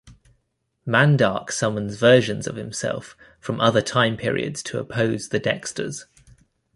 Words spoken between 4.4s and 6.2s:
to oppose the Dexters.